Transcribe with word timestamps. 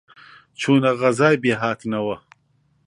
چوونە 0.59 0.91
غەزای 0.99 1.41
بێهاتنەوە، 1.43 2.17